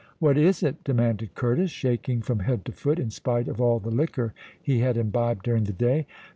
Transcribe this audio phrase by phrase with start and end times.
[0.17, 3.91] "What is it?" demanded Curtis, shaking from head to foot, in spite of all the
[3.91, 6.07] liquor he had imbibed during the day.